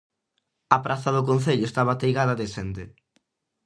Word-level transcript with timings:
A 0.75 0.77
praza 0.85 1.09
do 1.15 1.25
concello 1.29 1.65
estaba 1.67 1.91
ateigada 1.93 2.33
de 2.39 2.47
xente. 2.53 2.83